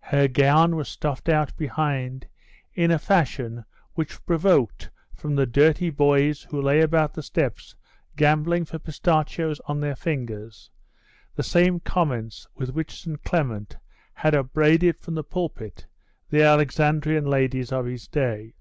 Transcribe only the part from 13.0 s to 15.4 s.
St. Clement had upbraided from the